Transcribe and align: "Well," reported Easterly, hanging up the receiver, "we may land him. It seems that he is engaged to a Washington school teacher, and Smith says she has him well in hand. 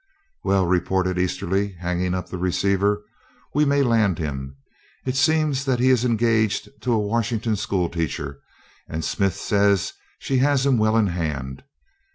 "Well," 0.43 0.65
reported 0.65 1.19
Easterly, 1.19 1.73
hanging 1.73 2.15
up 2.15 2.27
the 2.29 2.39
receiver, 2.39 3.03
"we 3.53 3.65
may 3.65 3.83
land 3.83 4.17
him. 4.17 4.57
It 5.05 5.15
seems 5.15 5.63
that 5.65 5.79
he 5.79 5.91
is 5.91 6.03
engaged 6.03 6.67
to 6.81 6.93
a 6.93 6.97
Washington 6.97 7.55
school 7.55 7.87
teacher, 7.87 8.39
and 8.89 9.05
Smith 9.05 9.35
says 9.35 9.93
she 10.17 10.37
has 10.39 10.65
him 10.65 10.79
well 10.79 10.97
in 10.97 11.05
hand. 11.05 11.63